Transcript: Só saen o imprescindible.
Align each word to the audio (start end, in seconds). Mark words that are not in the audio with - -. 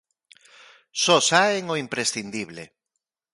Só 1.03 1.17
saen 1.29 1.63
o 1.73 1.75
imprescindible. 1.83 2.63